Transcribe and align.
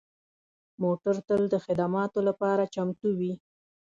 موټر 0.81 1.15
تل 1.27 1.41
د 1.53 1.55
خدماتو 1.65 2.19
لپاره 2.29 2.63
چمتو 2.73 3.09
وي. 3.19 3.33